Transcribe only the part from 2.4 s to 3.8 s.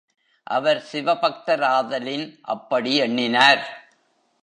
அப்படி எண்ணினார்.